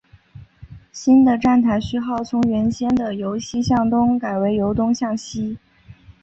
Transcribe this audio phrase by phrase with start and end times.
[0.91, 5.59] 新的站台序号从原先的由西向东改为由东向西。